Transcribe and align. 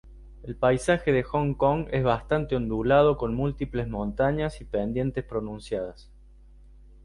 El 0.41 0.55
paisaje 0.55 1.11
de 1.11 1.21
Hong 1.21 1.53
Kong 1.53 1.85
es 1.91 2.03
bastante 2.03 2.55
ondulado 2.55 3.17
con 3.17 3.35
múltiples 3.35 3.87
montañas 3.87 4.59
y 4.59 4.65
pendientes 4.65 5.23
pronunciadas. 5.23 6.09